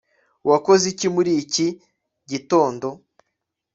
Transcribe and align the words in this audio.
wakoze 0.49 0.85
iki 0.93 1.07
muri 1.15 1.31
iki 1.43 1.67
gitondo 2.31 2.87